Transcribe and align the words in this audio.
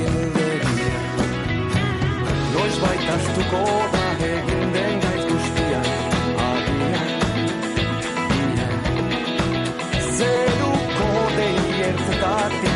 irridegia 0.00 1.02
Noiz 2.54 2.76
baita 2.84 3.12
aztuko 3.18 3.62
da 3.96 4.04
egin 4.30 4.72
den 4.76 4.94
gaiz 5.04 5.24
guztia 5.32 5.82
Agia, 6.48 7.02
ia 8.40 8.68
Zeruko 10.18 11.10
deiertzetatik 11.36 12.74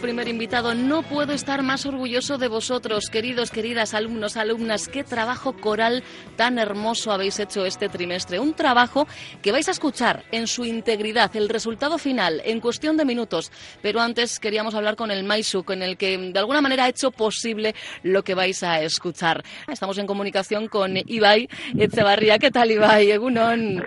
primer 0.00 0.28
invitado. 0.28 0.74
No 0.74 1.02
puedo 1.02 1.32
estar 1.32 1.62
más 1.62 1.84
orgulloso 1.86 2.38
de 2.38 2.48
vosotros, 2.48 3.10
queridos, 3.10 3.50
queridas 3.50 3.94
alumnos, 3.94 4.36
alumnas. 4.36 4.88
Qué 4.88 5.04
trabajo 5.04 5.52
coral 5.54 6.02
tan 6.36 6.58
hermoso 6.58 7.12
habéis 7.12 7.38
hecho 7.38 7.64
este 7.64 7.88
trimestre. 7.88 8.38
Un 8.38 8.54
trabajo 8.54 9.06
que 9.42 9.52
vais 9.52 9.68
a 9.68 9.72
escuchar 9.72 10.24
en 10.30 10.46
su 10.46 10.64
integridad, 10.64 11.34
el 11.36 11.48
resultado 11.48 11.98
final, 11.98 12.40
en 12.44 12.60
cuestión 12.60 12.96
de 12.96 13.04
minutos. 13.04 13.50
Pero 13.82 14.00
antes 14.00 14.38
queríamos 14.38 14.74
hablar 14.74 14.96
con 14.96 15.10
el 15.10 15.24
Maisu, 15.24 15.64
con 15.64 15.82
el 15.82 15.96
que 15.96 16.16
de 16.16 16.38
alguna 16.38 16.60
manera 16.60 16.84
ha 16.84 16.88
hecho 16.88 17.10
posible 17.10 17.74
lo 18.02 18.22
que 18.22 18.34
vais 18.34 18.62
a 18.62 18.80
escuchar. 18.82 19.42
Estamos 19.68 19.98
en 19.98 20.06
comunicación 20.06 20.68
con 20.68 20.94
Ibai 20.96 21.48
Echevarría. 21.76 22.38
¿Qué 22.38 22.50
tal, 22.50 22.70
Ibai? 22.70 23.10
Egunon. 23.10 23.82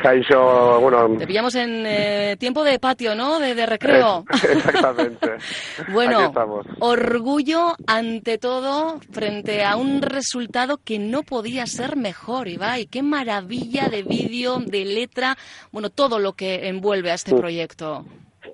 Te 1.17 1.27
pillamos 1.27 1.55
en 1.55 1.85
eh, 1.85 2.35
tiempo 2.39 2.63
de 2.63 2.79
patio, 2.79 3.15
¿no? 3.15 3.39
De, 3.39 3.55
de 3.55 3.65
recreo. 3.65 4.25
exactamente. 4.31 5.31
Bueno, 5.91 6.31
orgullo 6.79 7.75
ante 7.87 8.37
todo 8.37 8.99
frente 9.11 9.63
a 9.63 9.75
un 9.75 10.01
resultado 10.01 10.79
que 10.83 10.99
no 10.99 11.23
podía 11.23 11.65
ser 11.65 11.95
mejor, 11.95 12.47
Ibai. 12.47 12.87
Qué 12.87 13.03
maravilla 13.03 13.89
de 13.89 14.03
vídeo, 14.03 14.59
de 14.59 14.85
letra, 14.85 15.35
bueno, 15.71 15.89
todo 15.89 16.19
lo 16.19 16.33
que 16.33 16.67
envuelve 16.67 17.11
a 17.11 17.15
este 17.15 17.35
proyecto. 17.35 18.05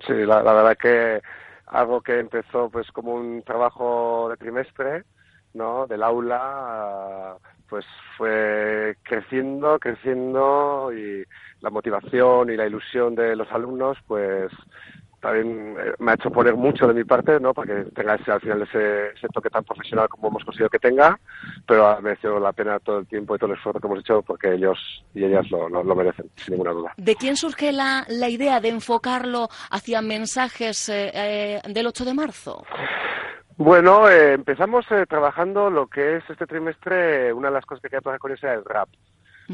Sí, 0.06 0.14
la, 0.14 0.42
verdad 0.42 0.78
que 0.78 1.22
algo 1.68 2.02
que 2.02 2.20
empezó 2.20 2.70
pues 2.70 2.90
como 2.92 3.14
un 3.14 3.44
trabajo 3.44 4.28
de 4.30 4.38
trimestre, 4.38 5.04
¿no? 5.54 5.88
Del 5.88 6.04
aula, 6.04 7.36
pues 7.70 7.86
fue 8.18 8.96
creciendo, 9.04 9.78
creciendo 9.80 10.92
y 10.94 11.24
la 11.62 11.70
motivación 11.70 12.50
y 12.50 12.56
la 12.56 12.66
ilusión 12.66 13.16
de 13.16 13.36
los 13.36 13.52
alumnos, 13.52 13.98
pues 14.08 14.52
también 15.20 15.76
eh, 15.80 15.94
me 16.00 16.12
ha 16.12 16.16
hecho 16.16 16.32
poner 16.32 16.56
mucho 16.56 16.88
de 16.88 16.94
mi 16.94 17.04
parte, 17.04 17.40
¿no? 17.40 17.54
Para 17.54 17.68
que 17.68 17.92
tenga 17.92 18.16
ese, 18.16 18.32
al 18.32 18.42
final 18.42 18.62
ese, 18.62 19.28
toque 19.34 19.50
tan 19.50 19.64
profesional 19.64 20.08
como 20.10 20.30
hemos 20.30 20.44
conseguido 20.44 20.70
que 20.70 20.80
tenga, 20.80 21.20
pero 21.68 21.88
ha 21.88 22.02
merecido 22.02 22.40
la 22.40 22.54
pena 22.54 22.80
todo 22.80 23.00
el 23.00 23.08
tiempo 23.08 23.36
y 23.36 23.40
todo 23.40 23.52
el 23.52 23.58
esfuerzo 23.58 23.80
que 23.80 23.88
hemos 23.88 24.00
hecho 24.00 24.22
porque 24.22 24.54
ellos 24.54 24.78
y 25.14 25.24
ellas 25.24 25.50
lo, 25.52 25.70
lo, 25.70 25.96
merecen, 25.96 26.30
sin 26.36 26.54
ninguna 26.54 26.72
duda. 26.72 26.94
¿De 26.98 27.16
quién 27.16 27.36
surge 27.36 27.72
la, 27.72 28.06
la 28.08 28.30
idea 28.30 28.60
de 28.60 28.70
enfocarlo 28.70 29.50
hacia 29.72 30.02
mensajes 30.02 30.90
eh, 30.90 31.12
eh, 31.14 31.62
del 31.68 31.88
8 31.88 32.06
de 32.06 32.14
marzo? 32.14 32.64
Bueno, 33.58 34.10
empezamos 34.10 34.86
trabajando 35.10 35.70
lo 35.70 35.88
que 35.88 36.18
es 36.18 36.24
este 36.30 36.46
trimestre, 36.46 37.34
una 37.34 37.50
de 37.50 37.56
las 37.56 37.66
cosas 37.66 37.82
que 37.82 37.90
quería 37.90 38.00
trabajar 38.00 38.20
con 38.20 38.32
esa 38.32 38.54
es 38.54 38.60
el 38.60 38.66
rap 38.66 38.88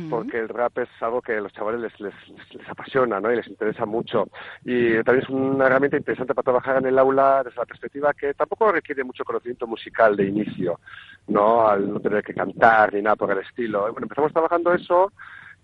porque 0.10 0.40
el 0.40 0.50
rap 0.50 0.78
es 0.80 0.90
algo 1.00 1.22
que 1.22 1.38
a 1.38 1.42
los 1.42 1.54
chavales 1.54 1.80
les, 1.82 2.00
les, 2.00 2.70
apasiona 2.70 3.20
¿no? 3.20 3.32
y 3.32 3.38
les 3.38 3.48
interesa 3.48 3.86
mucho. 3.86 4.28
Y 4.64 5.02
también 5.04 5.24
es 5.24 5.30
una 5.30 5.68
herramienta 5.68 5.98
interesante 5.98 6.34
para 6.34 6.44
trabajar 6.44 6.78
en 6.78 6.88
el 6.88 7.00
aula 7.00 7.44
desde 7.44 7.60
la 7.60 7.66
perspectiva 7.66 8.14
que 8.14 8.34
tampoco 8.34 8.72
requiere 8.72 9.04
mucho 9.04 9.24
conocimiento 9.24 9.68
musical 9.68 10.18
de 10.18 10.26
inicio, 10.26 10.80
¿no? 11.28 11.68
al 11.68 11.94
no 11.94 12.00
tener 12.00 12.24
que 12.24 12.34
cantar 12.34 12.94
ni 12.94 13.02
nada 13.02 13.16
por 13.16 13.32
el 13.32 13.40
estilo. 13.40 13.82
bueno, 13.92 14.04
empezamos 14.04 14.34
trabajando 14.34 14.74
eso 14.74 15.12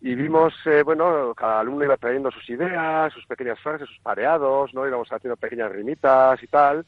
y 0.01 0.15
vimos, 0.15 0.53
eh, 0.65 0.81
bueno, 0.83 1.33
cada 1.35 1.59
alumno 1.59 1.83
iba 1.85 1.97
trayendo 1.97 2.31
sus 2.31 2.49
ideas, 2.49 3.13
sus 3.13 3.25
pequeñas 3.27 3.59
frases, 3.59 3.87
sus 3.87 3.99
pareados, 3.99 4.73
¿no? 4.73 4.87
Íbamos 4.87 5.11
haciendo 5.11 5.37
pequeñas 5.37 5.71
rimitas 5.71 6.41
y 6.41 6.47
tal. 6.47 6.85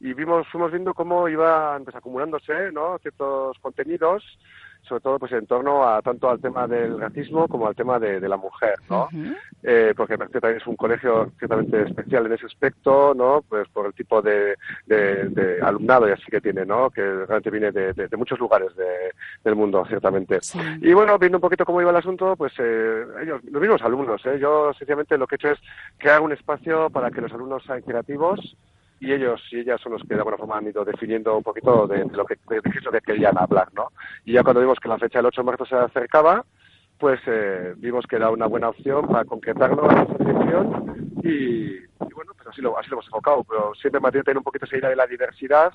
Y 0.00 0.12
vimos, 0.14 0.48
fuimos 0.48 0.72
viendo 0.72 0.92
cómo 0.92 1.28
iban 1.28 1.84
pues, 1.84 1.94
acumulándose, 1.94 2.72
¿no? 2.72 2.98
Ciertos 2.98 3.56
contenidos 3.60 4.24
sobre 4.88 5.00
todo 5.02 5.18
pues 5.18 5.32
en 5.32 5.46
torno 5.46 5.86
a 5.86 6.00
tanto 6.02 6.28
al 6.28 6.40
tema 6.40 6.66
del 6.66 6.98
racismo 7.00 7.48
como 7.48 7.66
al 7.66 7.74
tema 7.74 7.98
de, 7.98 8.26
la 8.26 8.36
mujer, 8.36 8.74
¿no? 8.88 9.08
eh, 9.62 9.94
porque 9.96 10.16
también 10.16 10.56
es 10.56 10.66
un 10.66 10.76
colegio 10.76 11.30
ciertamente 11.38 11.82
especial 11.82 12.26
en 12.26 12.32
ese 12.32 12.46
aspecto, 12.46 13.14
¿no? 13.14 13.42
Pues 13.48 13.68
por 13.68 13.86
el 13.86 13.94
tipo 13.94 14.20
de, 14.22 14.56
de, 14.86 15.58
alumnado 15.62 16.08
y 16.08 16.12
así 16.12 16.24
que 16.30 16.40
tiene, 16.40 16.64
¿no? 16.64 16.90
Que 16.90 17.02
realmente 17.02 17.50
viene 17.50 17.72
de, 17.72 18.16
muchos 18.16 18.38
lugares 18.38 18.70
del 19.44 19.54
mundo, 19.54 19.84
ciertamente. 19.86 20.40
Y 20.80 20.92
bueno, 20.92 21.18
viendo 21.18 21.38
un 21.38 21.42
poquito 21.42 21.64
cómo 21.64 21.80
iba 21.80 21.90
el 21.90 21.96
asunto, 21.96 22.34
pues 22.36 22.52
eh, 22.58 23.04
ellos, 23.22 23.42
los 23.44 23.60
mismos 23.60 23.82
alumnos, 23.82 24.24
¿eh? 24.26 24.38
Yo 24.40 24.72
sencillamente 24.74 25.18
lo 25.18 25.26
que 25.26 25.34
he 25.34 25.36
hecho 25.36 25.50
es 25.50 25.58
crear 25.98 26.20
un 26.20 26.32
espacio 26.32 26.90
para 26.90 27.10
que 27.10 27.20
los 27.20 27.32
alumnos 27.32 27.62
sean 27.64 27.82
creativos 27.82 28.56
y 29.00 29.12
ellos 29.12 29.40
y 29.50 29.60
ellas 29.60 29.80
son 29.80 29.92
los 29.92 30.02
que 30.02 30.14
de 30.14 30.16
alguna 30.16 30.36
forma 30.36 30.58
han 30.58 30.68
ido 30.68 30.84
definiendo 30.84 31.36
un 31.36 31.42
poquito 31.42 31.86
de, 31.86 32.04
lo 32.06 32.24
que 32.24 32.36
de, 32.48 32.60
lo 32.82 32.92
que 32.92 33.00
querían 33.00 33.36
hablar, 33.38 33.68
¿no? 33.74 33.88
Y 34.24 34.32
ya 34.32 34.42
cuando 34.42 34.60
vimos 34.60 34.78
que 34.80 34.88
la 34.88 34.98
fecha 34.98 35.18
del 35.18 35.26
8 35.26 35.40
de 35.40 35.44
marzo 35.44 35.66
se 35.66 35.76
acercaba, 35.76 36.44
pues 36.98 37.20
eh, 37.26 37.74
vimos 37.76 38.06
que 38.06 38.16
era 38.16 38.30
una 38.30 38.46
buena 38.46 38.70
opción 38.70 39.06
para 39.06 39.24
concretarlo 39.24 39.90
en 39.90 39.98
esa 39.98 40.14
dirección 40.14 41.10
y, 41.22 41.78
bueno, 42.14 42.32
pues 42.34 42.48
así 42.48 42.62
lo, 42.62 42.78
así 42.78 42.88
lo 42.88 42.96
hemos 42.96 43.06
enfocado, 43.06 43.44
pero 43.44 43.74
siempre 43.74 44.00
manteniendo 44.00 44.40
un 44.40 44.44
poquito 44.44 44.64
esa 44.64 44.78
idea 44.78 44.90
de 44.90 44.96
la 44.96 45.06
diversidad 45.06 45.72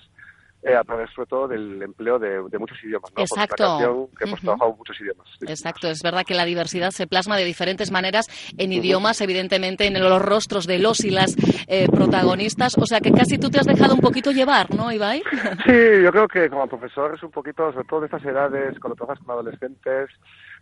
eh, 0.63 0.75
a 0.75 0.83
través 0.83 1.09
sobre 1.11 1.27
todo 1.27 1.47
del 1.47 1.81
empleo 1.81 2.19
de, 2.19 2.41
muchos 2.59 2.77
idiomas. 2.83 3.11
¿no? 3.15 3.23
Exacto. 3.23 4.09
que 4.17 4.25
hemos 4.25 4.39
trabajado 4.41 4.75
muchos 4.75 4.99
idiomas. 5.01 5.27
Exacto, 5.41 5.89
es 5.89 6.01
verdad 6.03 6.23
que 6.25 6.35
la 6.35 6.45
diversidad 6.45 6.91
se 6.91 7.07
plasma 7.07 7.37
de 7.37 7.45
diferentes 7.45 7.91
maneras 7.91 8.27
en 8.57 8.71
idiomas, 8.71 9.21
evidentemente 9.21 9.87
en 9.87 9.99
los 9.99 10.21
rostros 10.21 10.67
de 10.67 10.79
los 10.79 11.03
y 11.03 11.09
las 11.09 11.35
eh, 11.67 11.87
protagonistas, 11.89 12.77
o 12.77 12.85
sea 12.85 12.99
que 12.99 13.11
casi 13.11 13.37
tú 13.37 13.49
te 13.49 13.59
has 13.59 13.65
dejado 13.65 13.95
un 13.95 14.01
poquito 14.01 14.31
llevar, 14.31 14.73
¿no, 14.73 14.91
Ibai? 14.91 15.23
Sí, 15.65 16.03
yo 16.03 16.11
creo 16.11 16.27
que 16.27 16.49
como 16.49 16.67
profesor 16.67 17.15
es 17.15 17.23
un 17.23 17.31
poquito, 17.31 17.71
sobre 17.71 17.87
todo 17.87 18.01
de 18.01 18.05
estas 18.07 18.25
edades, 18.25 18.79
cuando 18.79 18.95
trabajas 18.95 19.23
con 19.23 19.31
adolescentes, 19.31 20.09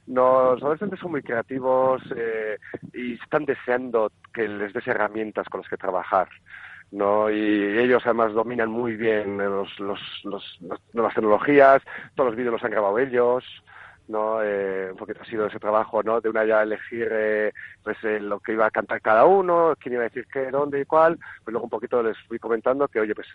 los 0.08 0.62
adolescentes 0.62 1.00
son 1.00 1.12
muy 1.12 1.22
creativos 1.22 2.02
eh, 2.16 2.58
y 2.94 3.14
están 3.14 3.46
deseando 3.46 4.12
que 4.34 4.48
les 4.48 4.74
des 4.74 4.88
herramientas 4.88 5.48
con 5.50 5.62
las 5.62 5.70
que 5.70 5.78
trabajar. 5.78 6.30
¿No? 6.92 7.30
Y 7.30 7.78
ellos 7.78 8.02
además 8.06 8.34
dominan 8.34 8.70
muy 8.70 8.96
bien 8.96 9.38
los, 9.38 9.80
los, 9.80 10.00
los, 10.24 10.60
las 10.94 11.14
tecnologías, 11.14 11.82
todos 12.16 12.30
los 12.30 12.36
vídeos 12.36 12.54
los 12.54 12.64
han 12.64 12.72
grabado 12.72 13.00
ellos, 13.00 13.44
¿no? 14.10 14.42
Eh, 14.44 14.90
un 14.92 14.98
poquito 14.98 15.22
ha 15.22 15.26
sido 15.26 15.46
ese 15.46 15.60
trabajo, 15.60 16.04
¿no? 16.04 16.20
De 16.20 16.30
una 16.30 16.44
ya 16.44 16.64
elegir 16.64 17.08
eh, 17.12 17.54
pues 17.84 17.98
eh, 18.04 18.20
lo 18.20 18.40
que 18.40 18.54
iba 18.54 18.66
a 18.66 18.72
cantar 18.72 19.02
cada 19.02 19.26
uno, 19.26 19.76
quién 19.80 19.94
iba 19.94 20.04
a 20.04 20.10
decir 20.10 20.26
qué, 20.32 20.52
dónde 20.52 20.82
y 20.82 20.86
cuál, 20.86 21.18
pues 21.44 21.54
luego 21.54 21.66
un 21.66 21.70
poquito 21.70 22.02
les 22.04 22.18
fui 22.28 22.40
comentando 22.40 22.88
que, 22.88 23.00
oye, 23.00 23.14
pues, 23.16 23.28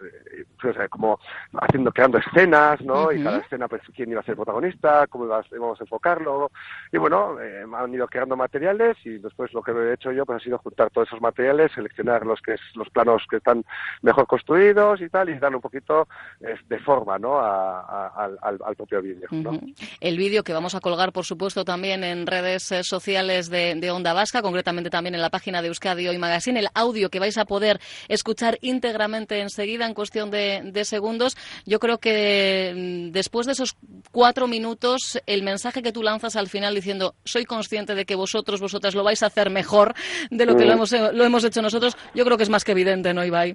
pues 0.61 0.76
como 0.91 1.19
haciendo, 1.61 1.93
creando 1.93 2.19
escenas, 2.19 2.81
¿no? 2.82 3.12
Y 3.12 3.23
cada 3.23 3.38
escena, 3.38 3.69
pues, 3.69 3.82
quién 3.94 4.11
iba 4.11 4.21
a 4.21 4.25
ser 4.25 4.35
protagonista, 4.35 5.06
cómo 5.06 5.25
íbamos 5.25 5.81
a 5.81 5.85
enfocarlo, 5.85 6.50
y 6.93 6.99
bueno, 6.99 7.41
eh, 7.41 7.65
han 7.73 7.94
ido 7.94 8.06
creando 8.09 8.37
materiales 8.37 8.97
y 9.05 9.19
después 9.19 9.53
lo 9.55 9.62
que 9.62 9.71
he 9.71 9.94
hecho 9.94 10.12
yo, 10.12 10.26
pues, 10.26 10.43
ha 10.43 10.44
sido 10.44 10.59
juntar 10.59 10.91
todos 10.91 11.09
esos 11.09 11.21
materiales, 11.21 11.73
seleccionar 11.73 12.26
los 12.26 12.41
que 12.41 12.56
los 12.75 12.91
planos 12.91 13.25
que 13.31 13.37
están 13.37 13.65
mejor 14.03 14.26
construidos 14.26 15.00
y 15.00 15.09
tal, 15.09 15.31
y 15.31 15.38
darle 15.38 15.56
un 15.56 15.62
poquito 15.62 16.09
de 16.41 16.79
forma, 16.81 17.19
¿no? 17.19 17.38
al, 17.38 18.38
al, 18.43 18.76
propio 18.76 19.00
vídeo, 19.00 19.29
¿no? 19.31 19.61
El 20.00 20.19
vídeo 20.19 20.43
que 20.43 20.53
vamos 20.53 20.63
vamos 20.64 20.75
a 20.75 20.81
colgar, 20.81 21.12
por 21.12 21.26
supuesto, 21.26 21.62
también 21.62 22.02
en 22.05 22.26
redes 22.26 22.72
eh, 22.72 22.82
sociales 22.84 23.50
de, 23.50 23.90
Onda 23.90 24.14
Vasca, 24.14 24.40
concretamente 24.40 24.88
también 24.88 25.14
en 25.14 25.20
la 25.20 25.28
página 25.28 25.61
de 25.61 25.69
Euskadi 25.69 26.08
Hoy 26.08 26.16
Magazine, 26.16 26.58
el 26.58 26.69
audio 26.72 27.11
que 27.11 27.19
vais 27.19 27.37
a 27.37 27.44
poder 27.44 27.82
escuchar 28.08 28.56
íntegramente 28.62 29.43
enseguida, 29.43 29.84
en 29.84 29.93
cuestión 29.93 30.31
de, 30.31 30.84
segundos. 30.87 31.37
Yo 31.66 31.78
creo 31.81 31.99
que 31.99 32.72
mm, 32.75 33.12
después 33.12 33.44
de 33.44 33.52
esos 33.52 33.76
cuatro 34.11 34.46
minutos, 34.49 35.20
el 35.26 35.43
mensaje 35.43 35.82
que 35.82 35.93
tú 35.93 36.02
lanzas 36.02 36.34
al 36.34 36.49
final 36.49 36.75
diciendo, 36.75 37.14
soy 37.26 37.44
consciente 37.44 37.94
de 37.94 38.06
que 38.06 38.14
vosotros, 38.14 38.58
vosotras 38.58 38.94
lo 38.94 39.05
vais 39.05 39.22
a 39.22 39.26
hacer 39.26 39.50
mejor 39.50 39.94
de 40.31 40.46
lo 40.46 40.56
que 40.56 40.64
lo 40.64 40.72
hemos, 40.72 40.93
lo 40.93 41.25
hemos 41.26 41.44
hecho 41.44 41.61
nosotros, 41.61 41.94
yo 42.14 42.25
creo 42.25 42.38
que 42.38 42.44
es 42.44 42.49
más 42.49 42.64
que 42.64 42.72
evidente, 42.72 43.12
¿no, 43.12 43.22
Ibai? 43.22 43.55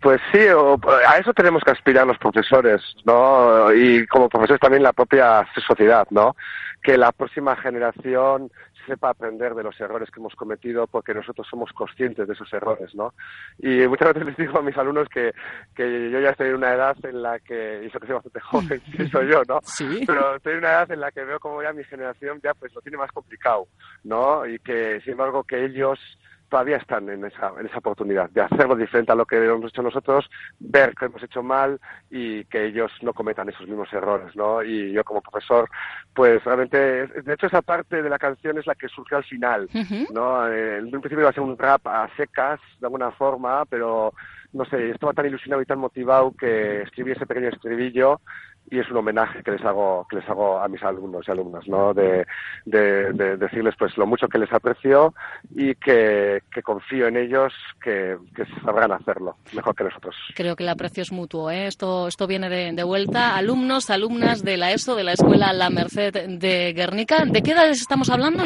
Pues 0.00 0.20
sí, 0.32 0.40
a 0.40 1.18
eso 1.18 1.32
tenemos 1.32 1.62
que 1.64 1.72
aspirar 1.72 2.06
los 2.06 2.18
profesores, 2.18 2.80
¿no? 3.04 3.72
Y 3.72 4.06
como 4.06 4.28
profesores 4.28 4.60
también 4.60 4.82
la 4.82 4.92
propia 4.92 5.46
sociedad, 5.66 6.06
¿no? 6.10 6.36
Que 6.82 6.96
la 6.96 7.12
próxima 7.12 7.56
generación 7.56 8.50
sepa 8.86 9.10
aprender 9.10 9.54
de 9.54 9.62
los 9.62 9.78
errores 9.80 10.10
que 10.10 10.20
hemos 10.20 10.34
cometido 10.34 10.86
porque 10.86 11.12
nosotros 11.12 11.46
somos 11.50 11.72
conscientes 11.72 12.26
de 12.26 12.32
esos 12.32 12.52
errores, 12.52 12.94
¿no? 12.94 13.14
Y 13.58 13.86
muchas 13.88 14.14
veces 14.14 14.26
les 14.26 14.36
digo 14.36 14.58
a 14.58 14.62
mis 14.62 14.76
alumnos 14.76 15.08
que, 15.08 15.34
que 15.74 16.10
yo 16.10 16.20
ya 16.20 16.30
estoy 16.30 16.48
en 16.48 16.56
una 16.56 16.72
edad 16.72 16.96
en 17.02 17.22
la 17.22 17.38
que, 17.40 17.80
y 17.82 17.86
eso 17.86 17.98
que 17.98 18.06
soy 18.06 18.14
bastante 18.14 18.40
joven, 18.40 18.82
sí 18.96 19.08
soy 19.08 19.28
yo, 19.28 19.42
¿no? 19.48 19.60
¿Sí? 19.62 20.04
Pero 20.06 20.36
estoy 20.36 20.52
en 20.52 20.58
una 20.58 20.70
edad 20.70 20.90
en 20.90 21.00
la 21.00 21.10
que 21.10 21.24
veo 21.24 21.40
como 21.40 21.62
ya 21.62 21.72
mi 21.72 21.84
generación 21.84 22.40
ya 22.42 22.54
pues 22.54 22.72
lo 22.74 22.80
tiene 22.80 22.98
más 22.98 23.10
complicado, 23.12 23.66
¿no? 24.04 24.46
Y 24.46 24.58
que, 24.60 25.00
sin 25.02 25.12
embargo, 25.12 25.44
que 25.44 25.64
ellos 25.64 25.98
todavía 26.48 26.76
están 26.76 27.08
en 27.08 27.24
esa, 27.24 27.52
en 27.58 27.66
esa 27.66 27.78
oportunidad 27.78 28.30
de 28.30 28.42
hacerlo 28.42 28.76
diferente 28.76 29.12
a 29.12 29.14
lo 29.14 29.26
que 29.26 29.36
hemos 29.36 29.70
hecho 29.70 29.82
nosotros, 29.82 30.28
ver 30.58 30.94
que 30.94 31.06
hemos 31.06 31.22
hecho 31.22 31.42
mal 31.42 31.80
y 32.10 32.44
que 32.44 32.66
ellos 32.66 32.90
no 33.02 33.12
cometan 33.12 33.48
esos 33.48 33.66
mismos 33.66 33.92
errores, 33.92 34.34
¿no? 34.36 34.62
Y 34.62 34.92
yo 34.92 35.04
como 35.04 35.20
profesor, 35.20 35.68
pues 36.14 36.42
realmente, 36.44 37.06
de 37.06 37.34
hecho 37.34 37.46
esa 37.46 37.62
parte 37.62 38.02
de 38.02 38.10
la 38.10 38.18
canción 38.18 38.58
es 38.58 38.66
la 38.66 38.74
que 38.74 38.88
surgió 38.88 39.16
al 39.16 39.24
final, 39.24 39.68
¿no? 40.12 40.48
En 40.52 40.84
un 40.84 41.00
principio 41.00 41.20
iba 41.20 41.30
a 41.30 41.34
ser 41.34 41.42
un 41.42 41.58
rap 41.58 41.86
a 41.86 42.08
secas, 42.16 42.60
de 42.80 42.86
alguna 42.86 43.10
forma, 43.12 43.64
pero 43.66 44.12
no 44.52 44.64
sé, 44.64 44.90
estaba 44.90 45.12
tan 45.12 45.26
ilusionado 45.26 45.62
y 45.62 45.66
tan 45.66 45.78
motivado 45.78 46.32
que 46.38 46.82
escribí 46.82 47.12
ese 47.12 47.26
pequeño 47.26 47.48
estribillo 47.48 48.20
y 48.70 48.78
es 48.78 48.90
un 48.90 48.96
homenaje 48.96 49.42
que 49.42 49.52
les 49.52 49.64
hago 49.64 50.06
que 50.08 50.16
les 50.16 50.28
hago 50.28 50.58
a 50.58 50.68
mis 50.68 50.82
alumnos 50.82 51.26
y 51.26 51.30
alumnas 51.30 51.66
no 51.68 51.94
de, 51.94 52.26
decirles 52.64 53.74
pues 53.78 53.96
lo 53.96 54.06
mucho 54.06 54.28
que 54.28 54.38
les 54.38 54.52
aprecio 54.52 55.14
y 55.54 55.74
que, 55.76 56.42
confío 56.64 57.06
en 57.06 57.16
ellos 57.16 57.52
que, 57.80 58.16
sabrán 58.64 58.92
hacerlo 58.92 59.36
mejor 59.54 59.74
que 59.74 59.84
nosotros 59.84 60.14
creo 60.34 60.56
que 60.56 60.64
el 60.64 60.68
aprecio 60.68 61.02
es 61.02 61.12
mutuo 61.12 61.50
¿eh? 61.50 61.66
esto 61.66 62.08
esto 62.08 62.26
viene 62.26 62.48
de, 62.48 62.84
vuelta 62.84 63.36
alumnos 63.36 63.90
alumnas 63.90 64.42
de 64.42 64.56
la 64.56 64.72
ESO 64.72 64.94
de 64.94 65.04
la 65.04 65.12
escuela 65.12 65.52
La 65.52 65.70
Merced 65.70 66.12
de 66.28 66.72
Guernica 66.72 67.24
de 67.24 67.42
qué 67.42 67.52
edades 67.52 67.80
estamos 67.80 68.10
hablando? 68.10 68.44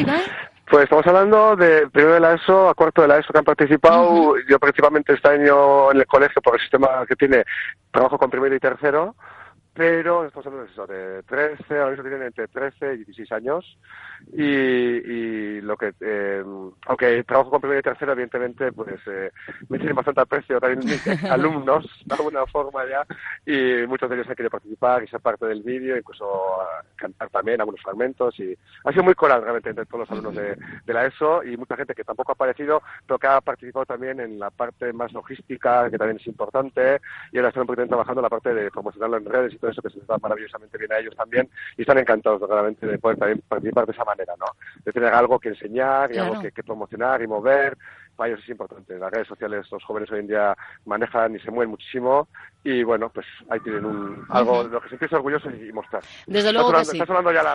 Pues 0.69 0.83
estamos 0.83 1.05
hablando 1.05 1.55
de 1.55 1.87
primero 1.89 2.13
de 2.13 2.19
la 2.21 2.33
ESO 2.33 2.69
a 2.69 2.73
cuarto 2.73 3.01
de 3.01 3.09
la 3.09 3.17
ESO 3.17 3.33
que 3.33 3.39
han 3.39 3.45
participado. 3.45 4.35
Yo 4.49 4.57
principalmente 4.57 5.13
este 5.13 5.27
año 5.27 5.91
en 5.91 5.97
el 5.97 6.05
colegio 6.05 6.41
por 6.41 6.55
el 6.55 6.61
sistema 6.61 7.05
que 7.07 7.15
tiene 7.15 7.43
trabajo 7.91 8.17
con 8.17 8.29
primero 8.29 8.55
y 8.55 8.59
tercero 8.59 9.15
pero 9.73 10.25
de 10.59 10.65
eso, 10.65 10.85
de 10.87 11.23
13, 11.23 11.79
ahora 11.79 11.91
mismo 11.91 12.03
tienen 12.03 12.23
entre 12.23 12.47
13 12.47 12.95
y 12.95 12.97
16 13.05 13.31
años, 13.31 13.77
y, 14.33 14.43
y 14.43 15.61
lo 15.61 15.77
que, 15.77 15.93
eh, 16.01 16.43
aunque 16.87 17.23
trabajo 17.23 17.49
con 17.49 17.61
primero 17.61 17.79
y 17.79 17.83
tercero, 17.83 18.11
evidentemente, 18.11 18.71
pues 18.71 18.99
eh, 19.07 19.31
me 19.69 19.77
tienen 19.77 19.95
bastante 19.95 20.21
aprecio 20.21 20.59
también 20.59 20.85
mis 20.85 21.07
alumnos, 21.31 21.85
de 22.05 22.15
alguna 22.15 22.45
forma 22.47 22.83
ya, 22.85 23.05
y 23.45 23.87
muchos 23.87 24.09
de 24.09 24.15
ellos 24.15 24.29
han 24.29 24.35
querido 24.35 24.51
participar 24.51 25.03
y 25.03 25.07
ser 25.07 25.21
parte 25.21 25.45
del 25.45 25.63
vídeo, 25.63 25.97
incluso 25.97 26.27
cantar 26.95 27.29
también 27.29 27.61
algunos 27.61 27.81
fragmentos, 27.81 28.37
y 28.39 28.57
ha 28.83 28.91
sido 28.91 29.03
muy 29.03 29.15
coral 29.15 29.41
realmente 29.41 29.69
entre 29.69 29.85
todos 29.85 30.01
los 30.01 30.11
alumnos 30.11 30.35
de, 30.35 30.57
de 30.85 30.93
la 30.93 31.05
ESO, 31.05 31.43
y 31.43 31.57
mucha 31.57 31.77
gente 31.77 31.93
que 31.93 32.03
tampoco 32.03 32.31
ha 32.31 32.35
aparecido, 32.35 32.81
pero 33.05 33.17
que 33.17 33.27
ha 33.27 33.41
participado 33.41 33.85
también 33.85 34.19
en 34.19 34.39
la 34.39 34.49
parte 34.49 34.91
más 34.93 35.11
logística, 35.13 35.89
que 35.89 35.97
también 35.97 36.17
es 36.19 36.27
importante, 36.27 36.99
y 37.31 37.37
ahora 37.37 37.49
están 37.49 37.61
un 37.61 37.67
poquito 37.67 37.87
trabajando 37.87 38.19
en 38.19 38.23
la 38.23 38.29
parte 38.29 38.53
de 38.53 38.71
promocionarlo 38.71 39.17
en 39.17 39.25
redes 39.25 39.53
todo 39.61 39.71
eso 39.71 39.81
que 39.81 39.89
se 39.89 39.99
les 39.99 40.07
da 40.07 40.17
maravillosamente 40.17 40.77
bien 40.77 40.91
a 40.91 40.97
ellos 40.97 41.15
también. 41.15 41.47
Y 41.77 41.81
están 41.81 41.97
encantados 41.97 42.41
realmente 42.41 42.85
de 42.85 42.97
poder 42.97 43.17
también 43.17 43.41
participar 43.47 43.85
de 43.85 43.91
esa 43.93 44.03
manera, 44.03 44.10
¿no? 44.17 44.45
De 44.83 44.91
tener 44.91 45.13
algo 45.13 45.39
que 45.39 45.49
enseñar 45.49 46.13
y 46.13 46.17
algo 46.17 46.41
que, 46.41 46.51
que, 46.51 46.63
promocionar 46.63 47.21
y 47.21 47.27
mover 47.27 47.77
para 48.15 48.29
ellos 48.29 48.43
es 48.43 48.49
importante. 48.49 48.97
Las 48.97 49.11
redes 49.11 49.27
sociales 49.27 49.65
los 49.71 49.83
jóvenes 49.83 50.11
hoy 50.11 50.19
en 50.19 50.27
día 50.27 50.55
manejan 50.85 51.35
y 51.35 51.39
se 51.39 51.49
mueven 51.49 51.71
muchísimo 51.71 52.27
y 52.63 52.83
bueno, 52.83 53.09
pues 53.09 53.25
ahí 53.49 53.59
tienen 53.61 53.85
un, 53.85 54.25
algo 54.29 54.63
de 54.63 54.69
lo 54.69 54.81
que 54.81 54.89
sentirse 54.89 55.15
orgullosos 55.15 55.51
y 55.53 55.71
mostrar. 55.73 56.03
Desde 56.27 56.53
luego 56.53 56.71
que 56.71 56.85
sí. 56.85 57.01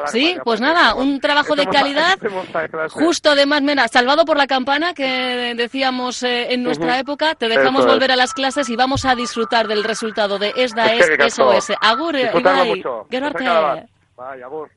sí, 0.06 0.37
pues 0.43 0.61
nada, 0.61 0.94
un 0.94 1.20
trabajo 1.20 1.55
de 1.55 1.67
calidad 1.67 2.19
justo 2.91 3.31
además, 3.31 3.62
mira, 3.62 3.87
salvado 3.88 4.25
por 4.25 4.37
la 4.37 4.47
campana 4.47 4.94
que 4.94 5.55
decíamos 5.56 6.23
eh, 6.23 6.53
en 6.53 6.62
nuestra 6.62 6.99
época, 6.99 7.35
te 7.37 7.49
dejamos 7.49 7.87
volver 7.87 8.11
a 8.11 8.17
las 8.17 8.35
clases 8.35 8.69
y 8.69 8.76
vamos 8.76 9.05
a 9.05 9.14
disfrutar 9.14 9.69
del 9.69 9.85
resultado 9.85 10.38
de 10.38 10.53
ESDA 10.56 10.94
es 10.94 11.35
SOS. 11.35 11.73
Agur, 11.81 12.17
Ibai, 12.17 12.82
gero 13.11 13.26
arte. 13.26 13.44
Bai, 14.17 14.43
agur. 14.43 14.70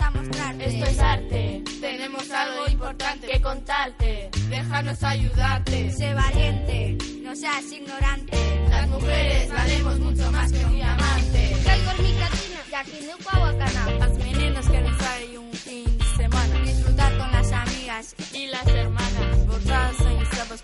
A 0.00 0.10
mostrarte. 0.10 0.64
Esto 0.66 0.84
es 0.86 0.98
arte, 0.98 1.62
tenemos 1.80 2.30
algo 2.30 2.66
importante 2.68 3.26
que 3.26 3.40
contarte. 3.40 4.30
Déjanos 4.48 5.02
ayudarte. 5.02 5.90
Sé 5.90 6.14
valiente, 6.14 6.98
no 7.22 7.34
seas 7.34 7.64
ignorante. 7.72 8.36
Las 8.68 8.88
mujeres 8.88 9.52
valemos 9.52 9.98
mucho 10.00 10.32
más 10.32 10.52
que 10.52 10.64
un 10.64 10.74
diamante. 10.74 11.52
En 11.52 12.02
mi 12.02 12.12
catina, 12.14 12.60
ya 12.70 12.84
que 12.84 13.06
no 13.06 13.16
puedo 13.18 13.58
Las 13.98 14.18
meninas 14.18 14.68
que 14.68 14.80
nos 14.80 15.02
hay 15.02 15.36
un 15.36 15.52
fin 15.52 15.98
de 15.98 16.04
semana. 16.16 16.60
Disfrutar 16.60 17.18
con 17.18 17.32
las 17.32 17.52
amigas 17.52 18.14
y 18.32 18.46
las 18.46 18.66
hermanas. 18.66 19.46
Botarse 19.46 20.14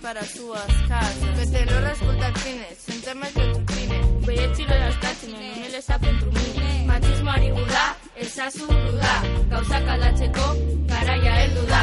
para 0.01 0.25
suas 0.25 0.67
casas 0.89 1.41
escoltar 1.93 2.33
fines, 2.39 2.79
sentar 2.87 3.15
més 3.17 3.35
de 3.35 3.47
tu 3.53 3.70
ezazu 8.40 8.66
duda, 8.68 9.14
gauzak 9.52 9.88
aldatzeko 9.94 10.46
garaia 10.92 11.34
heldu 11.42 11.64
da. 11.72 11.82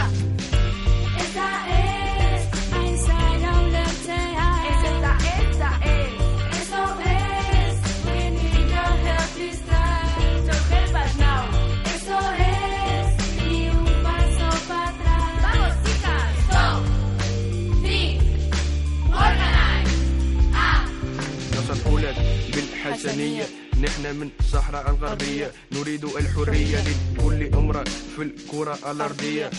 Eta 1.24 1.48
ez, 1.76 2.42
hain 2.72 2.94
zaila 3.06 3.52
ulertzea, 3.64 4.46
ez 4.70 4.78
eta 4.90 5.12
ez 5.32 5.58
da 5.60 5.72
ez, 5.90 6.14
ez 6.60 6.70
o 6.80 6.84
ez, 7.12 7.76
we 8.06 8.16
need 8.36 8.70
your 8.72 8.92
help 9.06 9.34
this 9.40 9.60
time, 9.68 10.38
so 10.46 10.56
help 10.72 10.96
us 11.02 11.12
now. 11.20 11.42
Ez 11.94 12.06
o 12.18 12.22
ez, 12.46 13.08
ni 13.42 13.68
un 13.68 13.90
paso 14.06 14.48
para 14.68 14.88
atrás. 14.88 15.36
Vamos 15.44 15.74
chicas, 15.84 16.32
stop, 16.46 16.82
think, 17.84 18.22
organize, 19.26 20.00
ah. 20.54 20.80
نصل 21.52 21.90
أولاد 21.90 22.16
بالحسنية 22.54 23.65
نحن 23.81 24.15
من 24.15 24.29
الصحراء 24.39 24.89
الغربية 24.89 25.51
نريد 25.71 26.05
الحرية 26.05 26.77
لكل 26.77 27.53
امرأة 27.57 27.83
في 28.15 28.21
الكرة 28.21 28.79
الأرضية. 28.91 29.49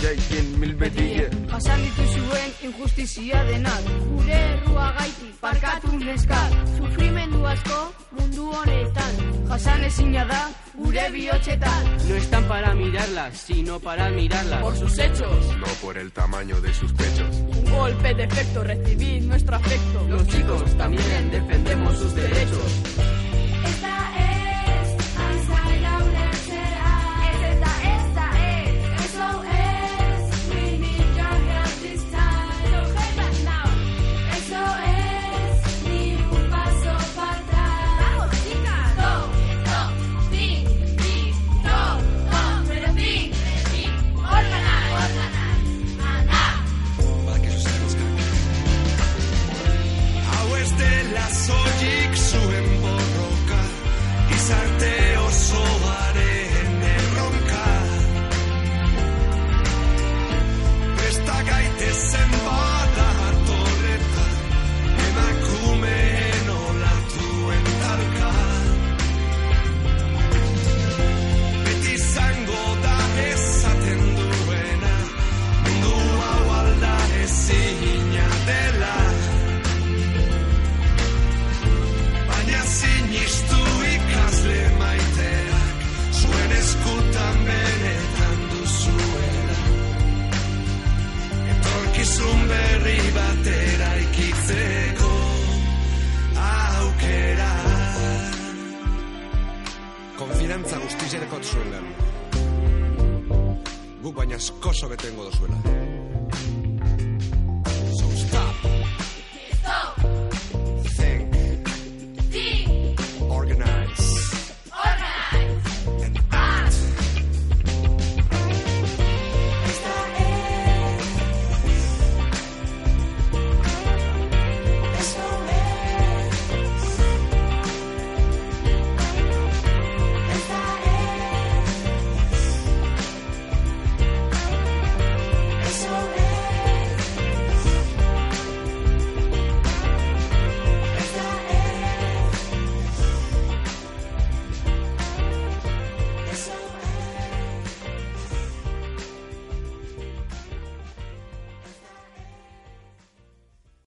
جايين 0.00 0.58
من 0.58 0.64
البدية 0.64 1.30
قسم 1.52 1.84
تشوين 1.98 2.50
إن 2.64 2.72
خشتي 2.84 3.26
نار 3.58 3.82
خوري 4.16 4.60
gure 10.74 11.10
bihotxetan 11.10 12.08
No 12.08 12.14
están 12.16 12.44
para 12.48 12.74
mirarlas, 12.74 13.36
sino 13.36 13.80
para 13.80 14.06
admirarlas. 14.06 14.60
Por 14.60 14.76
sus 14.76 14.98
hechos 14.98 15.56
No 15.58 15.66
por 15.82 15.98
el 15.98 16.12
tamaño 16.12 16.60
de 16.60 16.72
sus 16.74 16.92
pechos 16.92 17.36
Un 17.36 17.70
golpe 17.70 18.14
de 18.14 18.24
efecto, 18.24 18.64
recibid 18.64 19.22
nuestro 19.22 19.56
afecto 19.56 20.06
Los 20.08 20.26
chicos 20.28 20.76
también 20.76 21.30
defendemos 21.30 21.98
sus 21.98 22.14
derechos. 22.14 23.19